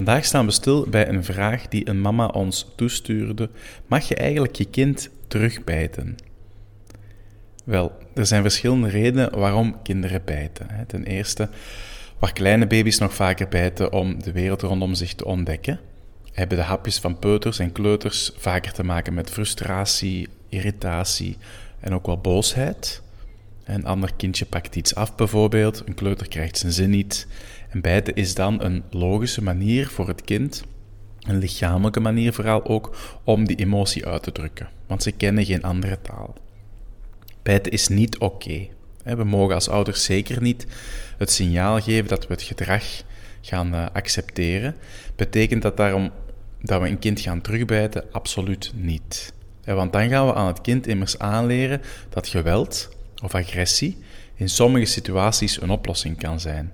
Vandaag 0.00 0.24
staan 0.24 0.46
we 0.46 0.52
stil 0.52 0.86
bij 0.88 1.08
een 1.08 1.24
vraag 1.24 1.68
die 1.68 1.88
een 1.88 2.00
mama 2.00 2.26
ons 2.26 2.72
toestuurde. 2.76 3.50
Mag 3.86 4.08
je 4.08 4.14
eigenlijk 4.14 4.54
je 4.54 4.64
kind 4.64 5.10
terugbijten? 5.28 6.16
Wel, 7.64 7.92
er 8.14 8.26
zijn 8.26 8.42
verschillende 8.42 8.88
redenen 8.88 9.38
waarom 9.38 9.82
kinderen 9.82 10.22
bijten. 10.24 10.66
Ten 10.86 11.04
eerste, 11.04 11.48
waar 12.18 12.32
kleine 12.32 12.66
baby's 12.66 12.98
nog 12.98 13.14
vaker 13.14 13.48
bijten 13.48 13.92
om 13.92 14.22
de 14.22 14.32
wereld 14.32 14.62
rondom 14.62 14.94
zich 14.94 15.14
te 15.14 15.24
ontdekken, 15.24 15.80
hebben 16.32 16.58
de 16.58 16.64
hapjes 16.64 16.98
van 16.98 17.18
peuters 17.18 17.58
en 17.58 17.72
kleuters 17.72 18.32
vaker 18.36 18.72
te 18.72 18.84
maken 18.84 19.14
met 19.14 19.30
frustratie, 19.30 20.28
irritatie 20.48 21.36
en 21.80 21.94
ook 21.94 22.06
wel 22.06 22.18
boosheid. 22.18 23.02
Een 23.70 23.84
ander 23.84 24.10
kindje 24.16 24.46
pakt 24.46 24.76
iets 24.76 24.94
af 24.94 25.14
bijvoorbeeld, 25.14 25.82
een 25.86 25.94
kleuter 25.94 26.28
krijgt 26.28 26.58
zijn 26.58 26.72
zin 26.72 26.90
niet. 26.90 27.26
En 27.68 27.80
bijten 27.80 28.14
is 28.14 28.34
dan 28.34 28.62
een 28.62 28.82
logische 28.90 29.42
manier 29.42 29.88
voor 29.88 30.08
het 30.08 30.22
kind, 30.22 30.64
een 31.20 31.38
lichamelijke 31.38 32.00
manier 32.00 32.32
vooral 32.32 32.64
ook, 32.64 32.96
om 33.24 33.46
die 33.46 33.56
emotie 33.56 34.06
uit 34.06 34.22
te 34.22 34.32
drukken. 34.32 34.68
Want 34.86 35.02
ze 35.02 35.12
kennen 35.12 35.44
geen 35.44 35.62
andere 35.62 35.98
taal. 36.02 36.34
Bijten 37.42 37.72
is 37.72 37.88
niet 37.88 38.18
oké. 38.18 38.68
We 39.04 39.24
mogen 39.24 39.54
als 39.54 39.68
ouders 39.68 40.04
zeker 40.04 40.42
niet 40.42 40.66
het 41.18 41.30
signaal 41.30 41.80
geven 41.80 42.08
dat 42.08 42.26
we 42.26 42.34
het 42.34 42.42
gedrag 42.42 42.84
gaan 43.40 43.74
eh, 43.74 43.86
accepteren. 43.92 44.74
Betekent 45.16 45.62
dat 45.62 45.76
daarom 45.76 46.10
dat 46.62 46.80
we 46.80 46.88
een 46.88 46.98
kind 46.98 47.20
gaan 47.20 47.40
terugbijten? 47.40 48.04
Absoluut 48.12 48.72
niet. 48.74 49.32
Want 49.64 49.92
dan 49.92 50.08
gaan 50.08 50.26
we 50.26 50.34
aan 50.34 50.46
het 50.46 50.60
kind 50.60 50.86
immers 50.86 51.18
aanleren 51.18 51.80
dat 52.08 52.28
geweld 52.28 52.98
of 53.22 53.34
agressie 53.34 53.98
in 54.34 54.48
sommige 54.48 54.84
situaties 54.84 55.60
een 55.60 55.70
oplossing 55.70 56.18
kan 56.18 56.40
zijn. 56.40 56.72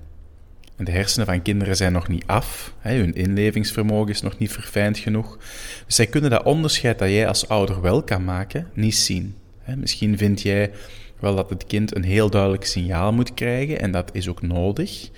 De 0.77 0.91
hersenen 0.91 1.27
van 1.27 1.43
kinderen 1.43 1.77
zijn 1.77 1.93
nog 1.93 2.09
niet 2.09 2.27
af, 2.27 2.75
hun 2.79 3.15
inlevingsvermogen 3.15 4.11
is 4.11 4.21
nog 4.21 4.39
niet 4.39 4.53
verfijnd 4.53 4.99
genoeg. 4.99 5.39
Dus 5.87 5.95
zij 5.95 6.07
kunnen 6.07 6.31
dat 6.31 6.43
onderscheid 6.43 6.99
dat 6.99 7.09
jij 7.09 7.29
als 7.29 7.49
ouder 7.49 7.81
wel 7.81 8.03
kan 8.03 8.25
maken, 8.25 8.71
niet 8.75 8.97
zien. 8.97 9.35
Misschien 9.77 10.19
vind 10.19 10.43
jij 10.43 10.71
wel 11.19 11.35
dat 11.35 11.51
het 11.51 11.67
kind 11.67 11.97
een 11.97 12.05
heel 12.05 12.31
duidelijk 12.31 12.65
signaal 12.65 13.13
moet 13.13 13.35
krijgen 13.35 13.81
en 13.81 13.91
dat 13.91 14.11
is 14.13 14.29
ook 14.29 14.43
nodig. 14.43 15.11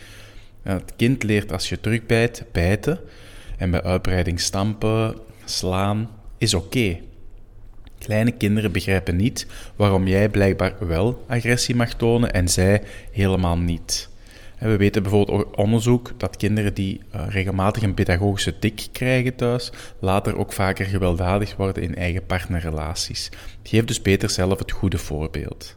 Het 0.63 0.93
kind 0.97 1.23
leert 1.23 1.53
als 1.53 1.69
je 1.69 1.81
terugbijt, 1.81 2.45
bijten 2.53 3.01
en 3.57 3.71
bij 3.71 3.83
uitbreiding 3.83 4.41
stampen, 4.41 5.17
slaan, 5.45 6.11
is 6.39 6.55
oké. 6.55 6.99
Kleine 8.09 8.33
kinderen 8.33 8.73
begrijpen 8.73 9.17
niet 9.17 9.47
waarom 9.77 10.07
jij 10.07 10.29
blijkbaar 10.29 10.75
wel 10.79 11.25
agressie 11.27 11.75
mag 11.75 11.95
tonen 11.95 12.33
en 12.33 12.49
zij 12.49 12.83
helemaal 13.13 13.59
niet. 13.59 14.09
We 14.59 14.77
weten 14.77 15.03
bijvoorbeeld 15.03 15.57
onderzoek 15.57 16.13
dat 16.17 16.37
kinderen 16.37 16.75
die 16.75 17.01
eh, 17.11 17.27
regelmatig 17.29 17.83
een 17.83 17.95
pedagogische 17.95 18.59
tik 18.59 18.87
krijgen 18.93 19.35
thuis, 19.35 19.73
later 19.99 20.37
ook 20.37 20.53
vaker 20.53 20.87
gewelddadig 20.87 21.57
worden 21.57 21.83
in 21.83 21.95
eigen 21.95 22.27
partnerrelaties. 22.27 23.31
Geef 23.63 23.85
dus 23.85 24.03
beter 24.03 24.31
zelf 24.31 24.59
het 24.59 24.73
goede 24.73 24.99
voorbeeld. 24.99 25.77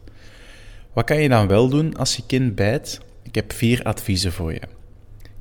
Wat 0.92 1.04
kan 1.04 1.22
je 1.22 1.28
dan 1.28 1.48
wel 1.48 1.68
doen 1.68 1.96
als 1.96 2.16
je 2.16 2.22
kind 2.26 2.54
bijt? 2.54 3.00
Ik 3.22 3.34
heb 3.34 3.52
vier 3.52 3.82
adviezen 3.82 4.32
voor 4.32 4.52
je. 4.52 4.62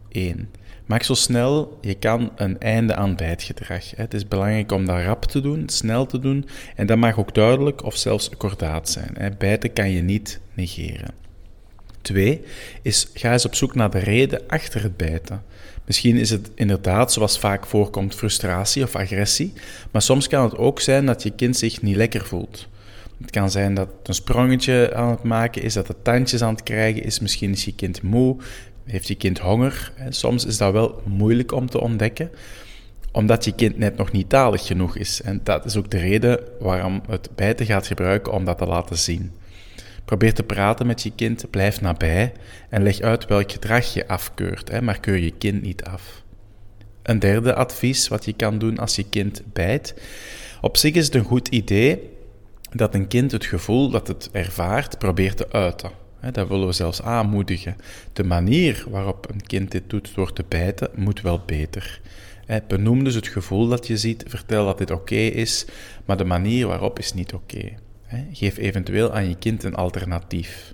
1. 0.09 0.49
Maak 0.91 1.03
zo 1.03 1.13
snel 1.13 1.77
je 1.81 1.93
kan 1.93 2.31
een 2.35 2.59
einde 2.59 2.95
aan 2.95 3.15
bijtgedrag. 3.15 3.95
Het 3.95 4.13
is 4.13 4.27
belangrijk 4.27 4.71
om 4.71 4.85
dat 4.85 5.03
rap 5.03 5.25
te 5.25 5.41
doen, 5.41 5.69
snel 5.69 6.05
te 6.05 6.19
doen 6.19 6.47
en 6.75 6.85
dat 6.85 6.97
mag 6.97 7.19
ook 7.19 7.35
duidelijk 7.35 7.83
of 7.83 7.95
zelfs 7.95 8.29
kordaat 8.37 8.89
zijn. 8.89 9.35
Bijten 9.37 9.73
kan 9.73 9.89
je 9.89 10.01
niet 10.01 10.39
negeren. 10.53 11.13
Twee 12.01 12.41
is 12.81 13.09
ga 13.13 13.31
eens 13.31 13.45
op 13.45 13.55
zoek 13.55 13.75
naar 13.75 13.89
de 13.89 13.99
reden 13.99 14.41
achter 14.47 14.83
het 14.83 14.97
bijten. 14.97 15.43
Misschien 15.85 16.15
is 16.15 16.29
het 16.29 16.51
inderdaad, 16.55 17.13
zoals 17.13 17.39
vaak 17.39 17.65
voorkomt, 17.65 18.15
frustratie 18.15 18.83
of 18.83 18.95
agressie, 18.95 19.53
maar 19.91 20.01
soms 20.01 20.27
kan 20.27 20.43
het 20.43 20.57
ook 20.57 20.79
zijn 20.79 21.05
dat 21.05 21.23
je 21.23 21.31
kind 21.31 21.57
zich 21.57 21.81
niet 21.81 21.95
lekker 21.95 22.25
voelt. 22.25 22.67
Het 23.21 23.31
kan 23.31 23.51
zijn 23.51 23.73
dat 23.73 23.87
het 23.97 24.07
een 24.07 24.13
sprongetje 24.13 24.93
aan 24.95 25.09
het 25.09 25.23
maken 25.23 25.61
is, 25.61 25.73
dat 25.73 25.87
het 25.87 26.03
tandjes 26.03 26.41
aan 26.41 26.53
het 26.53 26.63
krijgen 26.63 27.03
is, 27.03 27.19
misschien 27.19 27.51
is 27.51 27.65
je 27.65 27.75
kind 27.75 28.01
moe, 28.01 28.37
heeft 28.91 29.07
je 29.07 29.15
kind 29.15 29.39
honger. 29.39 29.91
Soms 30.09 30.45
is 30.45 30.57
dat 30.57 30.73
wel 30.73 31.01
moeilijk 31.05 31.51
om 31.51 31.69
te 31.69 31.81
ontdekken, 31.81 32.31
omdat 33.11 33.45
je 33.45 33.51
kind 33.51 33.77
net 33.77 33.97
nog 33.97 34.11
niet 34.11 34.29
talig 34.29 34.65
genoeg 34.65 34.97
is. 34.97 35.21
En 35.21 35.41
dat 35.43 35.65
is 35.65 35.77
ook 35.77 35.91
de 35.91 35.97
reden 35.97 36.39
waarom 36.59 37.01
het 37.09 37.29
bijten 37.35 37.65
gaat 37.65 37.87
gebruiken 37.87 38.33
om 38.33 38.45
dat 38.45 38.57
te 38.57 38.65
laten 38.65 38.97
zien. 38.97 39.31
Probeer 40.05 40.33
te 40.33 40.43
praten 40.43 40.87
met 40.87 41.01
je 41.01 41.11
kind, 41.15 41.49
blijf 41.49 41.81
nabij 41.81 42.33
en 42.69 42.83
leg 42.83 42.99
uit 42.99 43.25
welk 43.25 43.51
gedrag 43.51 43.93
je 43.93 44.07
afkeurt, 44.07 44.81
maar 44.81 44.99
keur 44.99 45.17
je 45.17 45.31
kind 45.37 45.61
niet 45.61 45.83
af. 45.83 46.23
Een 47.03 47.19
derde 47.19 47.53
advies 47.53 48.07
wat 48.07 48.25
je 48.25 48.33
kan 48.33 48.57
doen 48.57 48.77
als 48.77 48.95
je 48.95 49.09
kind 49.09 49.41
bijt. 49.53 49.93
Op 50.61 50.77
zich 50.77 50.93
is 50.93 51.05
het 51.05 51.15
een 51.15 51.23
goed 51.23 51.47
idee 51.47 52.09
dat 52.71 52.93
een 52.93 53.07
kind 53.07 53.31
het 53.31 53.45
gevoel 53.45 53.89
dat 53.89 54.07
het 54.07 54.29
ervaart 54.31 54.97
probeert 54.97 55.37
te 55.37 55.51
uiten. 55.51 55.91
Dat 56.31 56.47
willen 56.47 56.67
we 56.67 56.73
zelfs 56.73 57.01
aanmoedigen. 57.01 57.75
De 58.13 58.23
manier 58.23 58.85
waarop 58.89 59.29
een 59.29 59.41
kind 59.41 59.71
dit 59.71 59.83
doet 59.87 60.15
door 60.15 60.33
te 60.33 60.43
bijten, 60.47 60.89
moet 60.95 61.21
wel 61.21 61.41
beter. 61.45 62.01
Benoem 62.67 63.03
dus 63.03 63.15
het 63.15 63.27
gevoel 63.27 63.67
dat 63.67 63.87
je 63.87 63.97
ziet, 63.97 64.23
vertel 64.27 64.65
dat 64.65 64.77
dit 64.77 64.91
oké 64.91 65.15
is, 65.15 65.65
maar 66.05 66.17
de 66.17 66.25
manier 66.25 66.67
waarop 66.67 66.99
is 66.99 67.13
niet 67.13 67.33
oké. 67.33 67.73
Geef 68.31 68.57
eventueel 68.57 69.13
aan 69.13 69.29
je 69.29 69.35
kind 69.35 69.63
een 69.63 69.75
alternatief. 69.75 70.73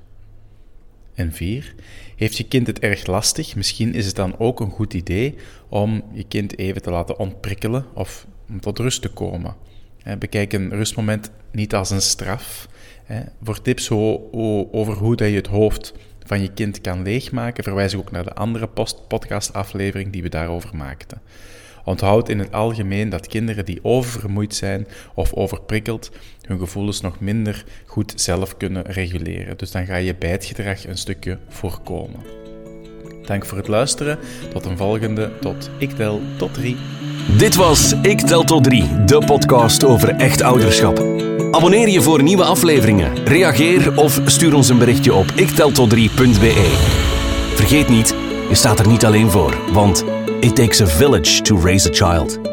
En 1.13 1.31
vier, 1.31 1.75
heeft 2.15 2.37
je 2.37 2.47
kind 2.47 2.67
het 2.67 2.79
erg 2.79 3.05
lastig? 3.05 3.55
Misschien 3.55 3.93
is 3.93 4.05
het 4.05 4.15
dan 4.15 4.39
ook 4.39 4.59
een 4.59 4.71
goed 4.71 4.93
idee 4.93 5.35
om 5.69 6.03
je 6.13 6.23
kind 6.23 6.57
even 6.57 6.81
te 6.81 6.91
laten 6.91 7.19
ontprikkelen 7.19 7.85
of 7.93 8.27
om 8.49 8.59
tot 8.59 8.79
rust 8.79 9.01
te 9.01 9.09
komen. 9.09 9.55
Bekijk 10.19 10.53
een 10.53 10.69
rustmoment 10.69 11.31
niet 11.51 11.75
als 11.75 11.89
een 11.89 12.01
straf. 12.01 12.67
Voor 13.43 13.61
tips 13.61 13.89
over 13.91 14.93
hoe 14.93 15.29
je 15.29 15.35
het 15.35 15.47
hoofd 15.47 15.93
van 16.25 16.41
je 16.41 16.53
kind 16.53 16.81
kan 16.81 17.01
leegmaken, 17.01 17.63
verwijs 17.63 17.93
ik 17.93 17.99
ook 17.99 18.11
naar 18.11 18.23
de 18.23 18.33
andere 18.33 18.69
podcastaflevering 19.07 20.11
die 20.11 20.21
we 20.21 20.29
daarover 20.29 20.75
maakten. 20.75 21.21
Onthoud 21.83 22.29
in 22.29 22.39
het 22.39 22.51
algemeen 22.51 23.09
dat 23.09 23.27
kinderen 23.27 23.65
die 23.65 23.79
oververmoeid 23.83 24.55
zijn 24.55 24.87
of 25.13 25.33
overprikkeld 25.33 26.11
hun 26.41 26.59
gevoelens 26.59 27.01
nog 27.01 27.19
minder 27.19 27.65
goed 27.85 28.13
zelf 28.15 28.57
kunnen 28.57 28.83
reguleren. 28.83 29.57
Dus 29.57 29.71
dan 29.71 29.85
ga 29.85 29.95
je 29.95 30.15
bijtgedrag 30.15 30.87
een 30.87 30.97
stukje 30.97 31.37
voorkomen. 31.47 32.21
Dank 33.25 33.45
voor 33.45 33.57
het 33.57 33.67
luisteren. 33.67 34.19
Tot 34.53 34.65
een 34.65 34.77
volgende. 34.77 35.31
Tot 35.39 35.69
Ik 35.77 35.91
Tel 35.91 36.21
tot 36.37 36.53
3. 36.53 36.77
Dit 37.35 37.55
was 37.55 37.93
Ik 38.01 38.21
Tel 38.21 38.43
tot 38.43 38.63
3, 38.63 39.03
de 39.05 39.17
podcast 39.25 39.85
over 39.85 40.09
echt 40.09 40.41
ouderschap. 40.41 41.05
Abonneer 41.51 41.89
je 41.89 42.01
voor 42.01 42.23
nieuwe 42.23 42.43
afleveringen. 42.43 43.25
Reageer 43.25 43.97
of 43.97 44.21
stuur 44.25 44.53
ons 44.53 44.69
een 44.69 44.77
berichtje 44.77 45.13
op 45.13 45.25
ikteltot3.be. 45.31 46.75
Vergeet 47.55 47.89
niet, 47.89 48.15
je 48.49 48.55
staat 48.55 48.79
er 48.79 48.87
niet 48.87 49.05
alleen 49.05 49.31
voor, 49.31 49.57
want 49.71 50.03
It 50.39 50.55
takes 50.55 50.81
a 50.81 50.87
village 50.87 51.41
to 51.41 51.59
raise 51.59 51.89
a 51.89 51.93
child. 51.93 52.46